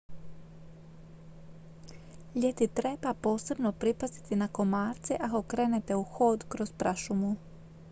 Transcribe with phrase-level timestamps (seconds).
[2.35, 7.35] ljeti treba posebno pripaziti na komarce ako krenete u hod kroz prašumu